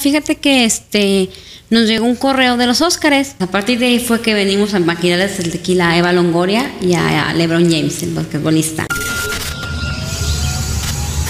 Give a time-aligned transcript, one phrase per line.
[0.00, 1.28] Fíjate que este
[1.68, 3.36] nos llegó un correo de los Óscares.
[3.38, 6.94] A partir de ahí fue que venimos a maquinarles el tequila a Eva Longoria y
[6.94, 8.86] a LeBron James, el basquetbolista.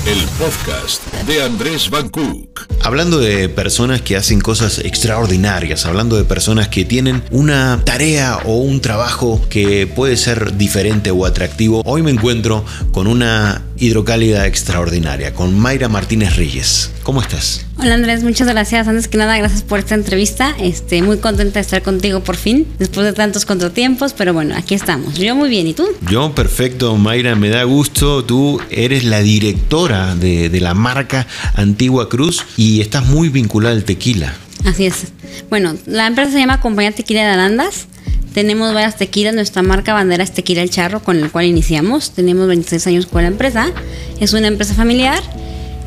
[0.06, 2.69] El podcast de Andrés Van Cook.
[2.82, 8.57] Hablando de personas que hacen cosas extraordinarias, hablando de personas que tienen una tarea o
[8.57, 15.33] un trabajo que puede ser diferente o atractivo, hoy me encuentro con una hidrocálida extraordinaria,
[15.34, 16.91] con Mayra Martínez Reyes.
[17.02, 17.66] ¿Cómo estás?
[17.79, 18.87] Hola Andrés, muchas gracias.
[18.87, 20.55] Antes que nada, gracias por esta entrevista.
[20.61, 24.74] Este, muy contenta de estar contigo por fin, después de tantos contratiempos, pero bueno, aquí
[24.74, 25.15] estamos.
[25.15, 25.87] Yo muy bien, ¿y tú?
[26.10, 28.23] Yo perfecto, Mayra, me da gusto.
[28.24, 31.09] Tú eres la directora de, de la marca
[31.55, 34.34] Antigua Cruz y estás muy vinculada al tequila.
[34.64, 35.06] Así es.
[35.48, 37.87] Bueno, la empresa se llama Compañía Tequila de Arandas.
[38.34, 42.12] Tenemos varias tequilas, nuestra marca bandera es Tequila El Charro, con el cual iniciamos.
[42.12, 43.73] Tenemos 26 años con la empresa.
[44.20, 45.20] Es una empresa familiar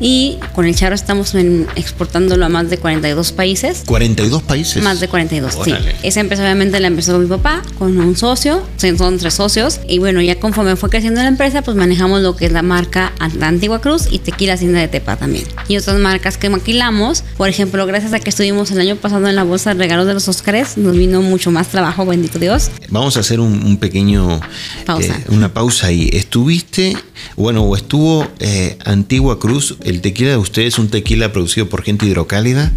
[0.06, 1.34] y con el charro estamos
[1.76, 3.86] exportándolo a más de 42 países.
[3.86, 4.82] ¿42 países?
[4.82, 5.72] Más de 42, sí.
[6.02, 9.80] Esa empresa obviamente la empezó con mi papá, con un socio, son tres socios.
[9.88, 13.14] Y bueno, ya conforme fue creciendo la empresa, pues manejamos lo que es la marca
[13.18, 15.46] Antigua Cruz y Tequila Hacienda de Tepa también.
[15.68, 19.34] Y otras marcas que maquilamos, por ejemplo, gracias a que estuvimos el año pasado en
[19.34, 22.70] la bolsa de regalos de los Óscares, nos vino mucho más trabajo, bendito Dios.
[22.90, 24.38] Vamos a hacer un, pequeño...
[24.84, 25.14] Pausa.
[25.14, 26.10] Eh, una pausa ahí.
[26.12, 26.94] Estuviste,
[27.36, 32.06] bueno, o estuvo eh, Antigua Cruz el tequila de ustedes, un tequila producido por gente
[32.06, 32.72] hidrocálida,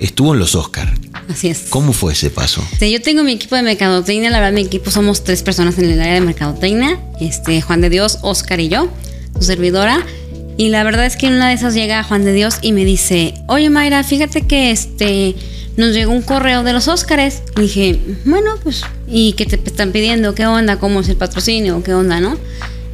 [0.00, 0.92] estuvo en los Oscar.
[1.28, 1.66] Así es.
[1.70, 2.62] ¿Cómo fue ese paso?
[2.80, 6.00] yo tengo mi equipo de mercadotecnia, la verdad mi equipo somos tres personas en el
[6.00, 8.88] área de mercadotecnia, este, Juan de Dios, Oscar y yo,
[9.38, 10.04] su servidora.
[10.58, 12.84] Y la verdad es que en una de esas llega Juan de Dios y me
[12.84, 15.34] dice, oye Mayra, fíjate que este
[15.76, 17.42] nos llegó un correo de los Óscares.
[17.56, 20.34] Y dije, bueno, pues, ¿y qué te están pidiendo?
[20.34, 20.78] ¿Qué onda?
[20.78, 21.82] ¿Cómo es el patrocinio?
[21.82, 22.38] ¿Qué onda, no?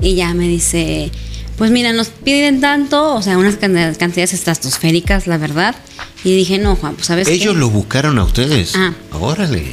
[0.00, 1.10] Y ya me dice,
[1.56, 5.74] pues mira, nos piden tanto, o sea, unas cantidades estratosféricas, la verdad.
[6.24, 7.28] Y dije, no, Juan, pues sabes.
[7.28, 8.74] Ellos lo buscaron a ustedes.
[8.76, 8.92] Ah.
[9.12, 9.64] Órale.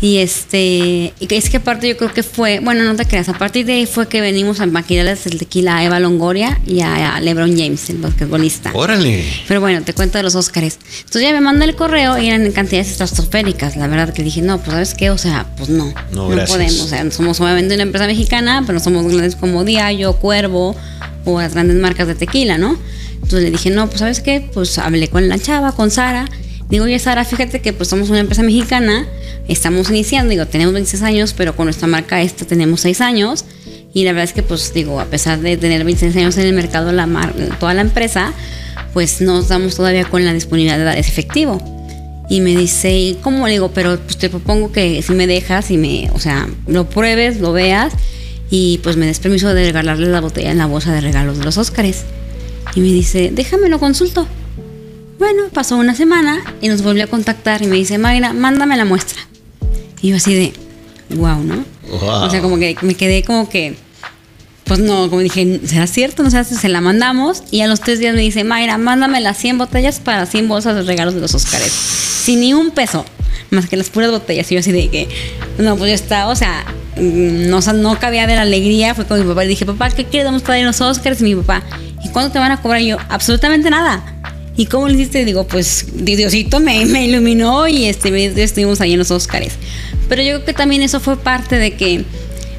[0.00, 3.66] Y este, es que aparte yo creo que fue, bueno, no te creas, a partir
[3.66, 7.56] de ahí fue que venimos a maquinarles el tequila a Eva Longoria y a, LeBron
[7.58, 8.70] James, el basquetbolista.
[8.74, 9.24] Órale.
[9.48, 10.78] Pero bueno, te cuento de los Óscares.
[10.98, 14.40] Entonces ya me mandó el correo y eran en cantidades estratosféricas, la verdad que dije,
[14.40, 17.74] no, pues sabes qué, o sea, pues no, no, no podemos, o sea, somos obviamente
[17.74, 20.76] una empresa mexicana, pero somos grandes como Diallo, Cuervo
[21.24, 22.78] o las grandes marcas de tequila, ¿no?
[23.14, 26.26] Entonces le dije, no, pues sabes qué, pues hablé con la chava, con Sara.
[26.68, 29.06] Digo, oye Sara, fíjate que pues somos una empresa mexicana,
[29.48, 33.44] estamos iniciando, digo, tenemos 26 años, pero con nuestra marca esta tenemos 6 años.
[33.94, 36.52] Y la verdad es que pues digo, a pesar de tener 26 años en el
[36.52, 37.08] mercado, la
[37.58, 38.34] toda la empresa,
[38.92, 41.58] pues no estamos todavía con la disponibilidad de efectivo.
[42.28, 43.46] Y me dice, ¿cómo?
[43.46, 46.90] Le digo, pero pues te propongo que si me dejas y me, o sea, lo
[46.90, 47.94] pruebes, lo veas
[48.50, 51.44] y pues me des permiso de regalarle la botella en la bolsa de regalos de
[51.44, 52.04] los Óscares.
[52.74, 54.28] Y me dice, déjame lo consulto.
[55.18, 58.84] Bueno, pasó una semana y nos volvió a contactar y me dice, Mayra, mándame la
[58.84, 59.20] muestra.
[60.00, 60.52] Y yo así de,
[61.16, 61.64] wow, ¿no?
[61.90, 63.76] O sea, como que me quedé como que,
[64.64, 66.22] pues no, como dije, ¿será cierto?
[66.22, 69.38] No sé, se la mandamos y a los tres días me dice, Mayra, mándame las
[69.38, 71.72] 100 botellas para 100 bolsas de regalos de los Óscares.
[71.72, 73.04] Sin ni un peso,
[73.50, 74.50] más que las puras botellas.
[74.52, 75.08] Y yo así de que,
[75.58, 76.64] no, pues ya está, o sea,
[76.98, 78.94] Mm, no, no cabía de la alegría.
[78.94, 81.20] Fue con mi papá y dije, papá, ¿qué queremos traer los Oscars?
[81.20, 81.62] Y mi papá,
[82.04, 82.80] ¿y cuándo te van a cobrar?
[82.80, 84.17] Y yo, absolutamente nada.
[84.58, 85.24] ¿Y cómo le hiciste?
[85.24, 89.52] Digo, pues Diosito me, me iluminó y este, estuvimos ahí en los Oscars.
[90.08, 92.04] Pero yo creo que también eso fue parte de que,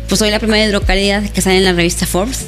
[0.07, 2.45] pues soy la primera hidrocalidad que sale en la revista Forbes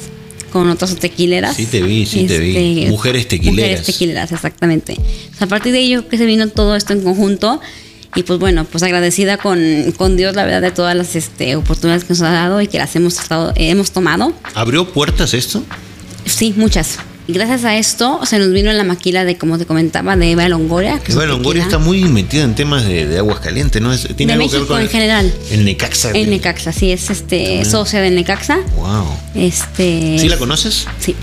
[0.50, 1.54] con otras tequileras.
[1.54, 2.56] Sí, te vi, sí, te vi.
[2.56, 3.56] Este, mujeres tequileras.
[3.56, 4.96] Mujeres tequileras, exactamente.
[5.38, 7.60] a partir de ello que se vino todo esto en conjunto
[8.14, 12.04] y pues bueno, pues agradecida con, con Dios, la verdad, de todas las este, oportunidades
[12.04, 14.32] que nos ha dado y que las hemos, estado, hemos tomado.
[14.54, 15.62] ¿Abrió puertas esto?
[16.24, 16.98] Sí, muchas.
[17.28, 20.48] Y gracias a esto se nos vino la maquila de, como te comentaba, de Eva
[20.48, 21.00] Longoria.
[21.06, 23.96] Eva Longoria está muy metida en temas de, aguas calientes, ¿no?
[23.96, 25.32] ¿Tiene de México en general.
[25.50, 26.10] El Necaxa.
[26.10, 28.58] El Necaxa, sí, es este socia del Necaxa.
[28.76, 29.06] Wow.
[29.34, 30.86] Este, ¿Sí la conoces?
[30.98, 31.14] Sí.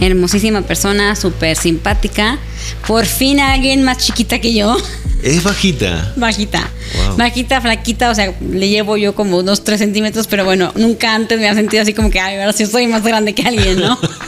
[0.00, 2.38] Hermosísima persona, súper simpática.
[2.86, 4.76] Por fin alguien más chiquita que yo.
[5.22, 6.12] Es bajita.
[6.16, 6.68] Bajita.
[7.16, 11.38] Bajita, flaquita, o sea, le llevo yo como unos 3 centímetros, pero bueno, nunca antes
[11.38, 13.98] me ha sentido así como que, ay, ahora sí soy más grande que alguien, ¿no?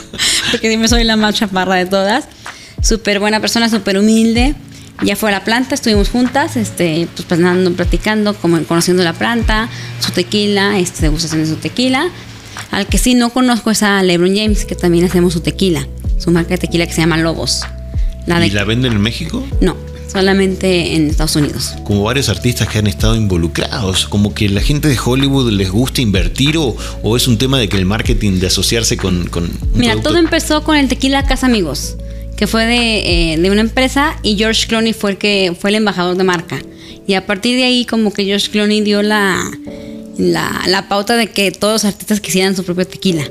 [0.53, 2.25] Porque dime, soy la más chaparra de todas.
[2.79, 4.53] Súper buena persona, súper humilde.
[5.01, 9.67] Ya fue a la planta, estuvimos juntas, este, pues pasando, platicando, como, conociendo la planta,
[9.99, 12.09] su tequila, este, degustación de su tequila.
[12.69, 15.87] Al que sí no conozco es a LeBron James, que también hacemos su tequila,
[16.19, 17.63] su marca de tequila que se llama Lobos.
[18.27, 19.43] ¿Y la venden en México?
[19.59, 19.75] No,
[20.13, 21.73] solamente en Estados Unidos.
[21.83, 26.01] Como varios artistas que han estado involucrados, como que la gente de Hollywood les gusta
[26.01, 26.77] invertir o,
[27.17, 29.27] es un tema de que el marketing de asociarse con...
[29.27, 31.97] con Mira, todo empezó con el tequila Casa Amigos
[32.35, 35.75] que fue de, eh, de una empresa y George Clooney fue el que fue el
[35.75, 36.59] embajador de marca.
[37.05, 39.39] Y a partir de ahí como que George Clooney dio la,
[40.17, 43.23] la, la pauta de que todos los artistas quisieran su propio tequila.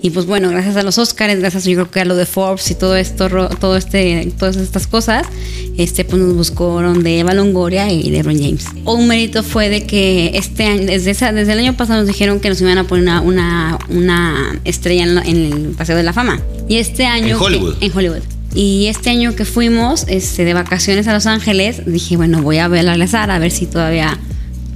[0.00, 2.70] Y pues bueno, gracias a los Oscars, gracias yo creo que a lo de Forbes
[2.70, 3.28] y todo esto,
[3.60, 5.26] todo este, todas estas cosas,
[5.76, 8.64] este pues nos buscaron de Eva Longoria y LeBron James.
[8.84, 12.38] Un mérito fue de que este año, desde, esa- desde el año pasado nos dijeron
[12.38, 16.12] que nos iban a poner una, una, una estrella en, en el Paseo de la
[16.12, 16.40] Fama.
[16.68, 17.30] Y este año...
[17.34, 17.74] En que- Hollywood.
[17.80, 18.22] en Hollywood.
[18.54, 22.66] Y este año que fuimos este, de vacaciones a Los Ángeles, dije, bueno, voy a
[22.66, 24.16] hablarle a Sara a ver si todavía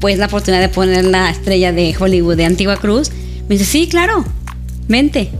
[0.00, 3.10] pues la oportunidad de poner la estrella de Hollywood de Antigua Cruz.
[3.48, 4.24] Me dice, sí, claro,
[4.88, 5.30] vente.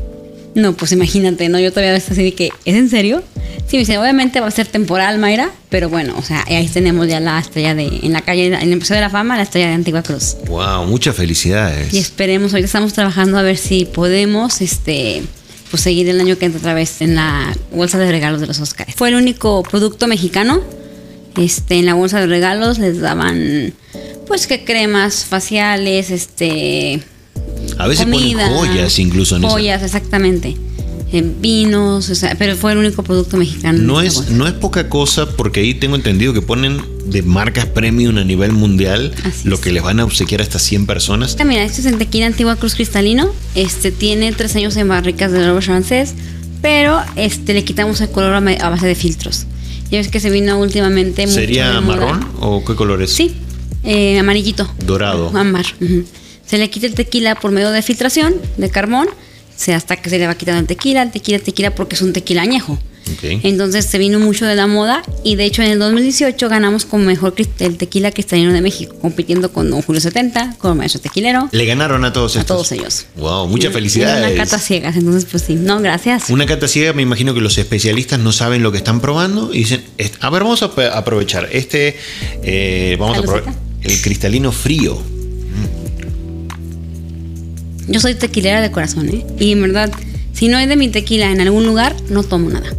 [0.55, 1.59] No, pues imagínate, ¿no?
[1.59, 3.23] Yo todavía estoy así de que, ¿es en serio?
[3.67, 7.09] Sí, me dice, obviamente va a ser temporal, Mayra, pero bueno, o sea, ahí tenemos
[7.09, 9.69] ya la estrella de, en la calle, en el Paseo de la Fama, la estrella
[9.69, 10.37] de Antigua Cruz.
[10.47, 11.93] Wow, muchas felicidades.
[11.95, 15.23] Y esperemos, ahorita estamos trabajando a ver si podemos, este,
[15.71, 18.61] pues seguir el año que entra otra vez en la bolsa de regalos de los
[18.61, 18.95] Oscars.
[18.95, 20.61] Fue el único producto mexicano.
[21.39, 23.73] Este, en la bolsa de regalos les daban,
[24.27, 27.01] pues que cremas faciales, este,
[27.83, 29.53] A veces comida, ponen joyas incluso en esa.
[29.53, 30.57] joyas, exactamente,
[31.13, 33.79] eh, vinos, o sea, pero fue el único producto mexicano.
[33.79, 37.23] en No esa es, no es poca cosa porque ahí tengo entendido que ponen de
[37.23, 39.61] marcas premium a nivel mundial Así lo es.
[39.61, 41.37] que les van a obsequiar hasta 100 personas.
[41.45, 43.31] Mira, este es en tequila Antigua Cruz Cristalino.
[43.55, 46.15] Este tiene tres años en barricas de oro francés,
[46.63, 49.47] pero este le quitamos el color a, base de filtros.
[49.91, 51.27] Ya ves que se vino últimamente.
[51.27, 53.13] ¿Sería marrón o qué color es?
[53.13, 53.35] Sí,
[53.85, 54.67] eh, amarillito.
[54.87, 55.31] Dorado.
[55.37, 55.67] Ámbar.
[55.81, 56.05] ujú.
[56.53, 59.09] Se le quita el tequila por medio de filtración de carbón,
[59.57, 62.03] se- hasta que se le va quitando el tequila, el tequila, el tequila, porque es
[62.03, 62.79] un tequila añejo.
[63.23, 67.05] Entonces se vino mucho de la moda y de hecho en el 2018 ganamos como
[67.05, 71.65] mejor el tequila cristalino de México, compitiendo con Don Julio 70, con Maestro Tequilero, Le
[71.65, 72.55] ganaron a todos a estos.
[72.59, 73.07] todos ellos.
[73.17, 74.35] Wow, muchas felicidades.
[74.35, 76.29] Una cata ciegas, entonces pues sí, no, gracias.
[76.29, 79.61] Una cata ciega, me imagino que los especialistas no saben lo que están probando y
[79.61, 80.67] dicen, "Est- a ver, vamos a
[80.99, 81.97] aprovechar este,
[82.43, 83.45] eh, vamos a probar
[83.83, 85.01] el cristalino frío.
[87.93, 89.25] Yo soy tequilera de corazón, ¿eh?
[89.39, 89.93] Y en verdad,
[90.33, 92.73] si no hay de mi tequila en algún lugar, no tomo nada.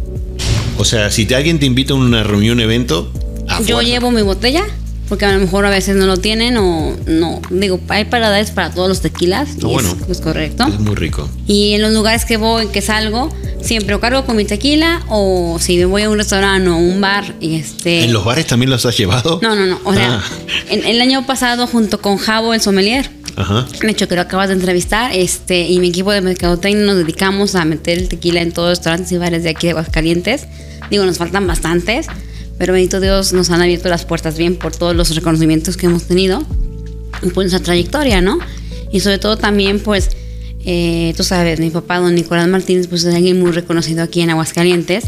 [0.76, 3.12] O sea, si te- alguien te invita a una reunión, evento,
[3.48, 3.82] a Yo fuerza.
[3.92, 4.64] llevo mi botella,
[5.08, 7.40] porque a lo mejor a veces no lo tienen o no.
[7.50, 9.48] Digo, hay paradores para todos los tequilas.
[9.52, 9.96] Ah, y bueno.
[10.04, 10.64] es, es correcto.
[10.66, 11.28] Es muy rico.
[11.46, 13.28] Y en los lugares que voy, que salgo,
[13.62, 17.00] siempre o cargo con mi tequila o si me voy a un restaurante o un
[17.00, 18.04] bar y este...
[18.04, 19.40] ¿En los bares también los has llevado?
[19.42, 19.80] No, no, no.
[19.84, 20.22] O sea, Ah,
[20.70, 23.66] en- el año pasado junto con Javo, el sommelier, ajá.
[23.80, 27.54] de hecho que lo acabas de entrevistar, este, y mi equipo de mercadotecnia nos dedicamos
[27.54, 30.46] a meter el tequila en todos los restaurantes y bares de aquí de Aguascalientes.
[30.90, 32.06] Digo, nos faltan bastantes,
[32.58, 36.04] pero bendito Dios nos han abierto las puertas bien por todos los reconocimientos que hemos
[36.04, 36.44] tenido
[37.22, 38.38] y por nuestra trayectoria, ¿no?
[38.92, 40.10] Y sobre todo también, pues,
[40.64, 44.30] eh, tú sabes, mi papá, don Nicolás Martínez, pues es alguien muy reconocido aquí en
[44.30, 45.04] Aguascalientes.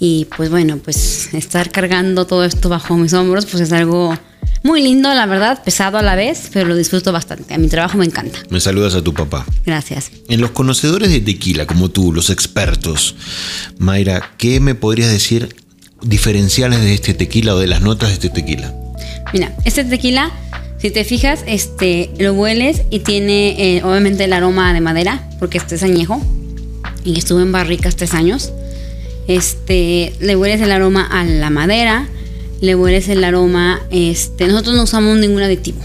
[0.00, 4.16] Y pues bueno, pues estar cargando todo esto bajo mis hombros, pues es algo
[4.62, 7.54] muy lindo, la verdad, pesado a la vez, pero lo disfruto bastante.
[7.54, 8.38] A mi trabajo me encanta.
[8.50, 9.44] Me saludas a tu papá.
[9.66, 10.10] Gracias.
[10.28, 13.16] En los conocedores de tequila, como tú, los expertos,
[13.78, 15.54] Mayra, ¿qué me podrías decir
[16.02, 18.74] diferenciales de este tequila o de las notas de este tequila?
[19.32, 20.30] Mira, este tequila,
[20.78, 25.58] si te fijas, este, lo hueles y tiene eh, obviamente el aroma de madera, porque
[25.58, 26.20] este es añejo
[27.04, 28.52] y estuvo en barricas tres años.
[29.26, 32.08] Este, le hueles el aroma a la madera,
[32.60, 35.80] le hueles el aroma, este, nosotros no usamos ningún aditivo.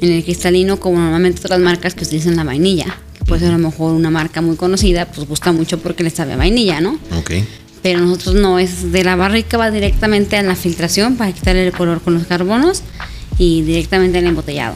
[0.00, 2.86] En el cristalino, como normalmente otras marcas que utilizan la vainilla,
[3.18, 6.10] que puede ser a lo mejor una marca muy conocida, pues gusta mucho porque le
[6.10, 6.98] sabe a vainilla, ¿no?
[7.18, 7.32] Ok.
[7.82, 11.72] Pero nosotros no, es de la barrica va directamente a la filtración para quitarle el
[11.72, 12.82] color con los carbonos
[13.38, 14.74] y directamente al embotellado.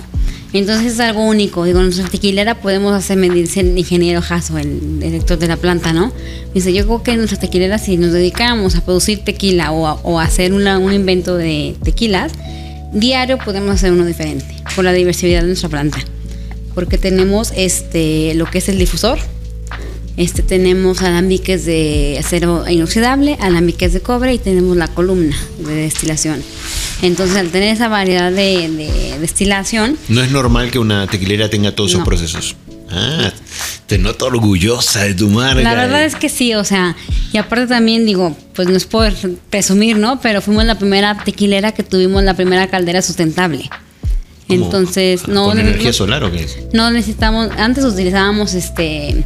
[0.53, 1.65] Entonces es algo único.
[1.65, 5.93] Digo, nuestra tequilera podemos hacer, me dice el ingeniero Jasso, el director de la planta,
[5.93, 6.13] ¿no?
[6.55, 9.95] Dice, yo creo que en nuestra tequilera si nos dedicamos a producir tequila o a,
[10.05, 12.31] o hacer una- un invento de tequilas,
[12.93, 14.47] diario podemos hacer uno diferente,
[14.77, 15.99] por la diversidad de nuestra planta.
[16.73, 19.19] Porque tenemos este, lo que es el difusor,
[20.17, 26.43] este, tenemos alambiques de acero inoxidable, alambiques de cobre y tenemos la columna de destilación.
[27.03, 31.73] Entonces, al tener esa variedad de, de destilación, No es normal que una tequilera tenga
[31.75, 32.05] todos esos No.
[32.07, 32.57] procesos.
[32.91, 33.33] Ah,
[33.87, 35.63] te noto orgullosa de tu marca.
[35.63, 36.95] la verdad es que sí, o sea,
[37.33, 39.13] y aparte también digo, pues no es por
[39.51, 40.21] presumir, ¿no?
[40.21, 43.69] Pero fuimos la primera tequilera que tuvimos la primera caldera sustentable.
[44.49, 46.59] Entonces, no, ¿Con no- energía solar o qué es?
[46.73, 49.25] No necesitamos, antes utilizábamos este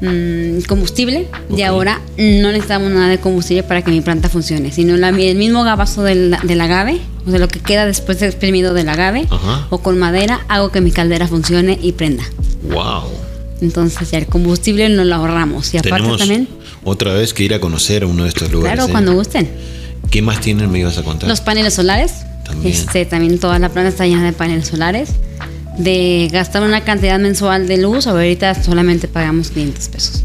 [0.00, 1.26] mm, combustible
[1.56, 5.36] y ahora no necesitamos nada de combustible para que mi planta funcione, sino la- el
[5.36, 9.26] mismo gabazo del, del agave, o sea, lo que queda después de exprimido del agave,
[9.30, 9.66] Ajá.
[9.70, 12.24] o con madera, hago que mi caldera funcione y prenda.
[12.70, 13.02] Wow.
[13.60, 15.74] Entonces ya el combustible no lo ahorramos.
[15.74, 16.48] Y aparte Tenemos también,
[16.84, 18.76] Otra vez que ir a conocer uno de estos lugares.
[18.76, 18.92] Claro, ¿eh?
[18.92, 19.50] cuando gusten.
[20.12, 20.70] ¿Qué más tienen?
[20.70, 21.28] Me ibas a contar.
[21.28, 22.12] Los paneles solares.
[22.44, 22.72] También.
[22.72, 25.10] Este, también toda la planta está llena de paneles solares.
[25.78, 30.24] De gastar una cantidad mensual de luz, ahorita solamente pagamos 500 pesos.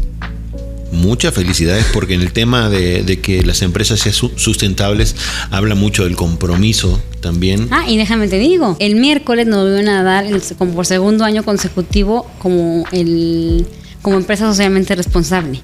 [0.92, 5.16] Muchas felicidades porque en el tema de, de que las empresas sean su- sustentables
[5.50, 7.66] habla mucho del compromiso también.
[7.72, 11.24] Ah, y déjame te digo, el miércoles nos volvieron a dar el- como por segundo
[11.24, 13.66] año consecutivo como el
[14.02, 15.60] como empresa socialmente responsable.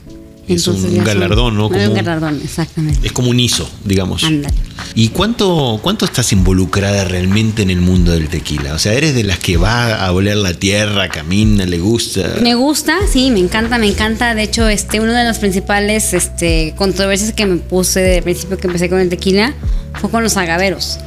[0.55, 1.69] Es un galardón, ¿no?
[1.69, 3.07] Un Como- galardón, exactamente.
[3.07, 4.25] Es como un ISO, digamos.
[4.25, 4.55] Ándale.
[4.95, 8.75] ¿Y cuánto, cuánto estás involucrada realmente en el mundo del tequila?
[8.75, 12.37] O sea, ¿eres de las que va a oler la tierra, camina, le gusta?
[12.43, 14.35] Me gusta, sí, me encanta, me encanta.
[14.35, 18.59] De hecho, este, una de las principales este, controversias que me puse desde el principio
[18.59, 19.55] que empecé con el tequila
[20.01, 20.99] fue con los agaveros.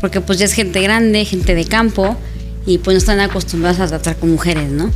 [0.00, 2.16] Porque pues ya es gente grande, gente de campo,
[2.66, 4.90] y pues no están acostumbradas a tratar con mujeres, ¿no?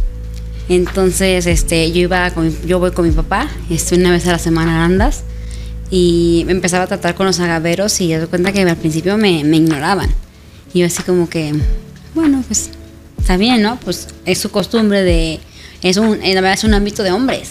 [0.68, 4.32] Entonces, este, yo iba con mi- yo voy con mi papá, este, una vez a
[4.32, 5.24] la semana Andas,
[5.90, 9.44] y empezaba a tratar con los agaveros y ya doy cuenta que al principio me,
[9.44, 10.10] me ignoraban.
[10.72, 11.52] Y yo así como que,
[12.14, 12.70] bueno, pues
[13.18, 13.78] está bien, ¿no?
[13.80, 15.38] Pues es su costumbre de,
[15.82, 17.50] es un, la verdad es un ámbito de hombres.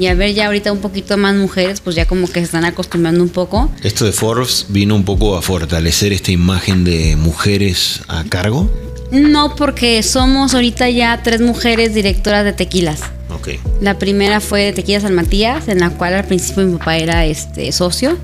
[0.00, 2.64] Y a ver ya ahorita un poquito más mujeres, pues ya como que se están
[2.64, 3.68] acostumbrando un poco.
[3.82, 8.70] Esto de Forbes vino un poco a fortalecer esta imagen de mujeres a cargo.
[9.10, 13.00] No, porque somos ahorita ya tres mujeres directoras de tequilas.
[13.30, 13.50] Ok.
[13.80, 17.24] La primera fue de Tequila San Matías, en la cual al principio mi papá era
[17.24, 18.18] este socio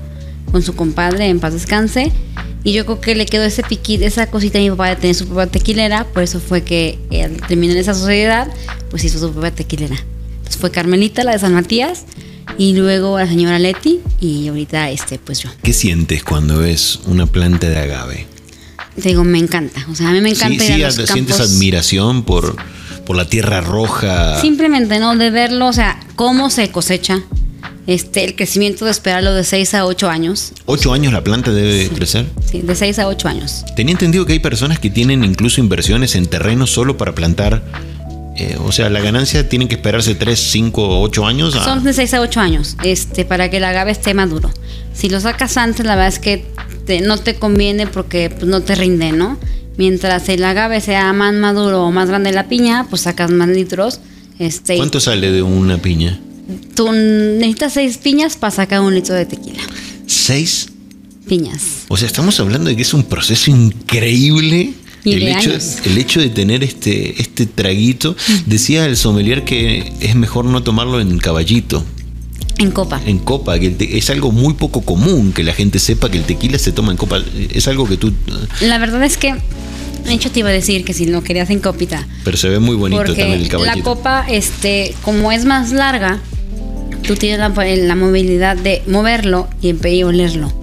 [0.51, 2.11] con su compadre en paz descanse.
[2.63, 5.15] Y yo creo que le quedó ese piquito, esa cosita a mi papá de tener
[5.15, 6.03] su propia tequilera.
[6.05, 8.47] Por eso fue que al terminar esa sociedad,
[8.89, 9.95] pues hizo su propia tequilera.
[10.37, 12.05] Entonces fue Carmelita, la de San Matías,
[12.57, 15.49] y luego la señora Leti, y ahorita este, pues yo.
[15.61, 18.27] ¿Qué sientes cuando ves una planta de agave?
[19.01, 19.85] Te digo, me encanta.
[19.91, 21.53] O sea, a mí me encanta sí, ir a sí, los sientes campos.
[21.53, 22.55] admiración por,
[23.05, 24.39] por la tierra roja.
[24.41, 25.15] Simplemente, ¿no?
[25.17, 27.21] De verlo, o sea, cómo se cosecha.
[27.87, 30.53] Este, el crecimiento de esperarlo de 6 a 8 años.
[30.65, 32.25] ¿Ocho años la planta debe crecer?
[32.49, 33.63] Sí, de 6 a 8 años.
[33.75, 37.63] Tenía entendido que hay personas que tienen incluso inversiones en terrenos solo para plantar.
[38.37, 41.55] eh, o sea, la ganancia tienen que esperarse 3, 5, 8 años.
[41.55, 44.51] a- Son de 6 a 8 años, este, para que el agave esté maduro.
[44.93, 46.45] Si lo sacas antes, la verdad es que
[46.85, 49.37] te- no te conviene porque pues, no te rinde, ¿no?
[49.77, 53.99] Mientras el agave sea más maduro o más grande la piña, pues sacas más litros.
[54.39, 56.19] Este, ¿Cuánto sale de una piña?
[56.75, 59.59] Tú necesitas 6 piñas para sacar un litro de tequila.
[60.05, 60.67] ¿Seis?
[61.27, 61.85] Piñas.
[61.87, 64.73] O sea, estamos hablando de que es un proceso increíble.
[65.03, 65.51] El, hecho,
[65.85, 68.15] el hecho de tener este, este traguito,
[68.47, 71.85] decía el sommelier que es mejor no tomarlo en caballito,
[72.57, 73.01] En copa.
[73.05, 76.23] en copa, que te- es algo muy poco común que la gente sepa que el
[76.23, 77.21] tequila se toma en copa.
[77.53, 78.13] Es algo que tú...
[78.61, 79.33] La verdad es que,
[80.05, 82.07] de hecho te iba a decir que si lo querías en copita.
[82.23, 83.83] Pero se ve muy bonito Porque también el la caballito.
[83.83, 86.21] copa, este, como es más larga,
[87.05, 90.53] tú tienes la, la movilidad de moverlo y, y olerlo.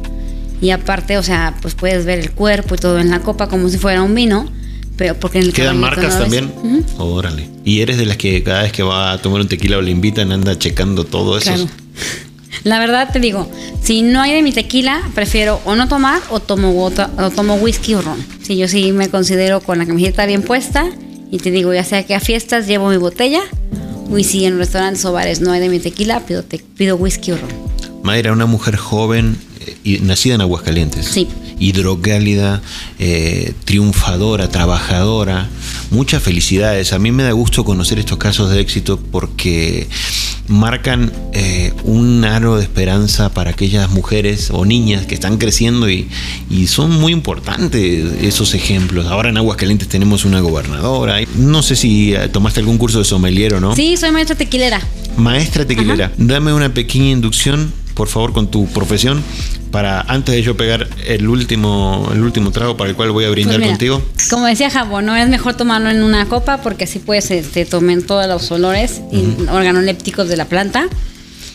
[0.63, 3.69] Y aparte, o sea, pues puedes ver el cuerpo y todo en la copa como
[3.69, 4.51] si fuera un vino,
[4.97, 6.53] pero porque en el ¿Quedan marcas no también?
[6.99, 7.49] Órale.
[7.65, 9.91] ¿Y eres de las que cada vez que va a tomar un tequila o le
[9.91, 11.53] invitan anda checando todo eso?
[11.53, 11.69] Claro.
[12.65, 13.51] La verdad te digo,
[13.83, 17.55] si no hay de mi tequila, prefiero o no tomar o tomo, wota- o tomo
[17.57, 18.25] whisky o ron.
[18.43, 20.87] Si yo sí me considero con la camiseta bien puesta
[21.31, 23.41] y te digo, ya sea que a fiestas llevo mi botella,
[24.17, 27.33] y si en restaurantes o bares no hay de mi tequila, pido, te- pido whisky
[27.33, 27.51] o ron.
[28.05, 31.07] Mayra, una mujer joven eh, y nacida en Aguascalientes.
[31.07, 31.27] Sí.
[31.59, 32.61] Hidrocálida,
[32.99, 35.49] eh, triunfadora, trabajadora.
[35.91, 36.93] Muchas felicidades.
[36.93, 39.89] A mí me da gusto conocer estos casos de éxito porque
[40.49, 46.09] marcan eh, un aro de esperanza para aquellas mujeres o niñas que están creciendo y,
[46.51, 49.07] y son muy importantes esos ejemplos.
[49.07, 51.19] Ahora en Aguascalientes tenemos una gobernadora.
[51.37, 53.75] No sé si eh, tomaste algún curso de sommelier o no.
[53.77, 54.81] Sí, soy maestra tequilera.
[55.17, 59.23] Maestra tequilera, dame una pequeña inducción, por favor, con tu profesión,
[59.71, 63.31] para antes de yo pegar el último, el último trago para el cual voy a
[63.31, 64.03] brindar Pues mira, contigo.
[64.31, 68.03] Como decía Jabón, no es mejor tomarlo en una copa porque así puedes este, tomar
[68.03, 70.89] todos los olores y organolépticos de la planta.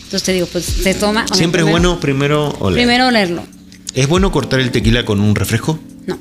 [0.08, 1.26] Entonces te digo, pues se toma.
[1.32, 2.78] Siempre es bueno primero oler.
[2.78, 3.42] Primero olerlo.
[3.94, 5.78] ¿Es bueno cortar el tequila con un refresco?
[6.06, 6.18] No.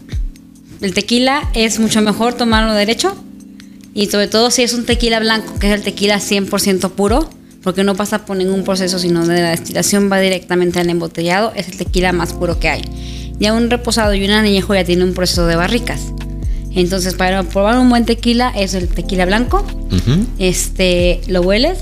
[0.82, 3.16] El tequila es mucho mejor tomarlo derecho.
[3.94, 7.30] Y sobre todo si es un tequila blanco, que es el tequila 100% puro,
[7.68, 11.68] porque no pasa por ningún proceso, sino de la destilación va directamente al embotellado, es
[11.68, 12.82] el tequila más puro que hay.
[13.42, 16.00] Ya un reposado y un añejo ya tiene un proceso de barricas.
[16.74, 19.68] Entonces, para probar un buen tequila es el tequila blanco.
[19.92, 20.28] Ujú.
[20.40, 21.80] Este, lo hueles.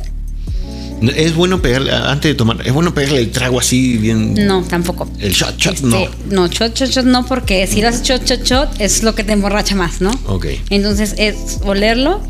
[1.15, 4.33] Es bueno pegarle, antes de tomar, es bueno pegarle el trago así bien.
[4.47, 5.07] No, tampoco.
[5.19, 6.07] El shot, shot, Este, no.
[6.31, 9.33] No, shot, shot, shot no, porque si haces shot, shot, shot, es lo que te
[9.33, 10.09] emborracha más, ¿no?
[10.25, 10.47] Ok.
[10.71, 12.23] Entonces es olerlo,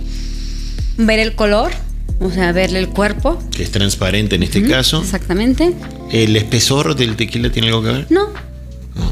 [0.97, 1.71] ver el color,
[2.19, 3.39] o sea, verle el cuerpo.
[3.51, 5.01] Que es transparente en este caso.
[5.01, 5.73] Exactamente.
[6.11, 8.07] ¿El espesor del tequila tiene algo que ver?
[8.09, 8.29] No.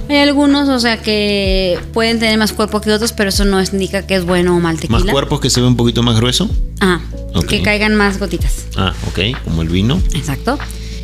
[0.10, 4.06] Hay algunos, o sea, que pueden tener más cuerpo que otros, pero eso no indica
[4.08, 5.00] que es bueno o mal tequila.
[5.00, 6.50] ¿Más cuerpos que se ve un poquito más grueso?
[6.80, 7.02] Ah,
[7.36, 7.46] Ok.
[7.48, 8.66] que caigan más gotitas.
[8.78, 10.02] Ah, ok, como el vino.
[10.14, 10.58] Exacto.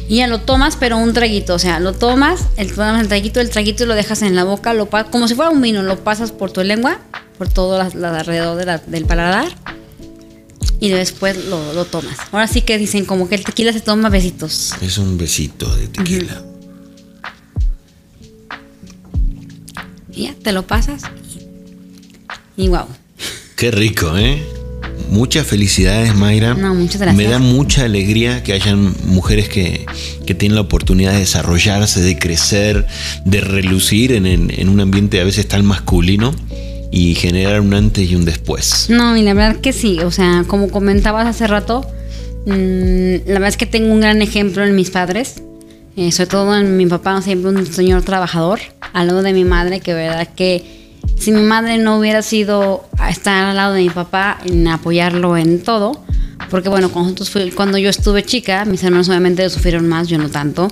[0.08, 1.54] Y ya lo tomas, pero un traguito.
[1.56, 4.74] O sea, lo tomas, el, tomas el traguito, el traguito lo dejas en la boca,
[4.74, 7.00] lo como si fuera un vino, lo pasas por tu lengua,
[7.38, 9.48] por todo la- la- alrededor de la- del paladar.
[10.82, 12.18] Y después lo, lo tomas.
[12.32, 14.74] Ahora sí que dicen como que el tequila se toma besitos.
[14.82, 16.42] Es un besito de tequila.
[20.14, 21.04] Y ya, te lo pasas.
[22.58, 22.86] Y, y wow.
[23.56, 24.42] Qué rico, ¿eh?
[25.10, 26.54] Muchas felicidades, Mayra.
[26.54, 27.18] No, muchas gracias.
[27.18, 29.86] Me da mucha alegría que hayan mujeres que,
[30.26, 32.86] que tienen la oportunidad de desarrollarse, de crecer,
[33.26, 36.34] de relucir en, en- en un ambiente a veces tan masculino
[36.92, 38.88] y generar un antes y un después.
[38.90, 41.86] No, y la verdad que sí, o sea, como comentabas hace rato,
[42.46, 45.42] mm, la verdad es que tengo un gran ejemplo en mis padres,
[45.96, 48.60] eh, sobre todo en mi papá, siempre un señor trabajador,
[48.94, 50.80] al lado de mi madre, que verdad que
[51.18, 55.62] si mi madre no hubiera sido estar al lado de mi papá, en apoyarlo en
[55.62, 56.04] todo,
[56.50, 57.24] porque bueno, cuando,
[57.56, 60.70] cuando yo estuve chica, mis hermanos obviamente sufrieron más, yo no tanto,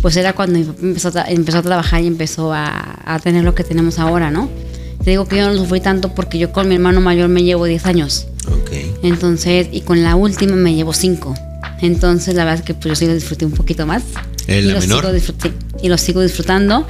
[0.00, 3.44] pues era cuando mi papá empezó a, empezó a trabajar y empezó a, a tener
[3.44, 4.48] lo que tenemos ahora, ¿no?
[5.10, 7.64] Te digo que yo no sufrí tanto porque yo con mi hermano mayor me llevo
[7.64, 8.28] 10 años.
[8.46, 8.70] Ok.
[9.02, 11.34] Entonces, y con la última me llevo 5.
[11.82, 14.04] Entonces, la verdad es que pues, yo sí lo disfruté un poquito más.
[14.46, 15.00] ¿Es y la lo menor?
[15.04, 15.52] Sigo disfrut- sí,
[15.82, 16.86] y lo sigo disfrutando.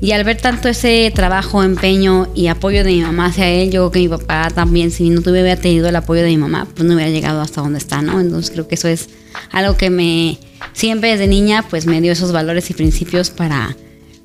[0.00, 3.90] Y al ver tanto ese trabajo, empeño y apoyo de mi mamá hacia él, yo
[3.90, 6.86] creo que mi papá también, si no tuviera tenido el apoyo de mi mamá, pues
[6.86, 8.20] no hubiera llegado hasta donde está, ¿no?
[8.20, 9.08] Entonces creo que eso es
[9.50, 10.38] algo que me,
[10.72, 13.76] siempre desde niña, pues me dio esos valores y principios para,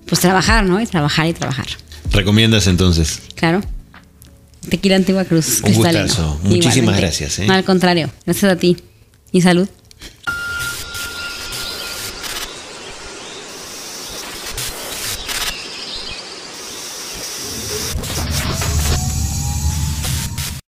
[0.06, 0.80] pues trabajar, ¿no?
[0.80, 1.66] Y trabajar y trabajar.
[2.12, 3.22] ¿Recomiendas entonces?
[3.36, 3.62] Claro.
[4.70, 5.62] Tequila Antigua Cruz.
[5.64, 6.40] Un gustazo.
[6.44, 7.02] Muchísimas Igualmente.
[7.02, 7.48] gracias, ¿eh?
[7.48, 8.12] No, al contrario.
[8.26, 8.78] Gracias a ti.
[9.32, 9.68] Y salud.